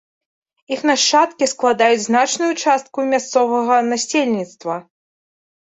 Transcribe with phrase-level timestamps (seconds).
[0.75, 4.85] Іх нашчадкі складаюць значную частку мясцовага насельніцтва.